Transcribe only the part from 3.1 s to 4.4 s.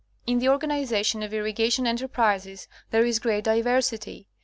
great diversity.